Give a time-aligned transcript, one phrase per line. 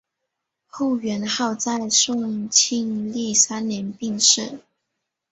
[0.65, 4.57] 后元昊在宋庆历三年病逝。